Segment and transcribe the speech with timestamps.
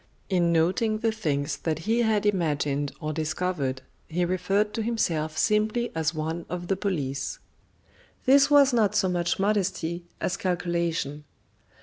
[0.31, 5.91] In noting the things that he had imagined or discovered, he referred to himself simply
[5.93, 7.37] as one of the police.
[8.25, 11.25] This was not so much modesty as calculation.